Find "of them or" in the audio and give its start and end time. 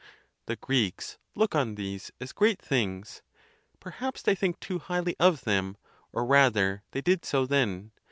5.19-6.25